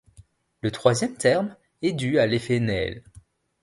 Le 0.61 0.71
troisième 0.71 1.15
terme 1.15 1.55
est 1.83 1.93
dû 1.93 2.17
à 2.17 2.25
l’effet 2.25 2.59
Néel. 2.59 3.03